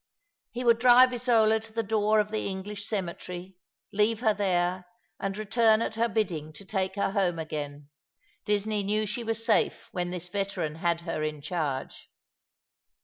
He 0.49 0.63
would 0.63 0.79
drive 0.79 1.13
Isola 1.13 1.59
to 1.59 1.71
the 1.73 1.83
door 1.83 2.19
of 2.19 2.31
the 2.31 2.47
English 2.47 2.87
cemetery, 2.87 3.55
leave 3.93 4.21
her 4.21 4.33
there, 4.33 4.87
and 5.19 5.37
return 5.37 5.79
at 5.83 5.93
her 5.93 6.09
bidding 6.09 6.53
to 6.53 6.65
take 6.65 6.95
her 6.95 7.11
home 7.11 7.37
again. 7.37 7.91
Disney 8.43 8.81
knew 8.81 9.05
she 9.05 9.23
was 9.23 9.45
safe 9.45 9.89
when 9.91 10.09
this 10.09 10.27
veteran 10.27 10.73
had 10.77 11.01
her 11.01 11.21
in 11.21 11.39
charge. 11.39 12.09